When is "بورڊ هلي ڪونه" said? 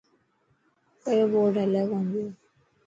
1.31-2.07